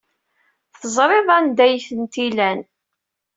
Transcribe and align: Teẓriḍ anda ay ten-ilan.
Teẓriḍ 0.79 1.27
anda 1.37 1.63
ay 1.65 1.75
ten-ilan. 1.87 2.59